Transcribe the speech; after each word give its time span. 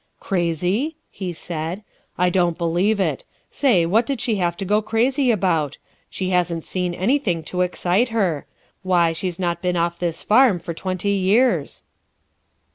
"Crazy?" 0.19 0.95
he 1.11 1.31
said, 1.31 1.83
"I 2.17 2.31
don't 2.31 2.57
believe 2.57 2.99
it. 2.99 3.23
Say, 3.51 3.85
what 3.85 4.07
did 4.07 4.19
she 4.19 4.37
have 4.37 4.57
to 4.57 4.65
go 4.65 4.81
crazy 4.81 5.29
about? 5.29 5.77
She 6.09 6.31
hasn't 6.31 6.65
seen 6.65 6.95
anything 6.95 7.43
to 7.43 7.61
excite 7.61 8.09
her. 8.09 8.47
Why, 8.81 9.13
she's 9.13 9.37
not 9.37 9.61
been 9.61 9.77
off 9.77 9.99
this 9.99 10.23
farm 10.23 10.57
for 10.57 10.73
twenty 10.73 11.11
years!" 11.11 11.83